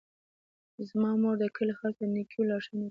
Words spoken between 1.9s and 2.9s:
ته د نیکیو لارښوونې کوي.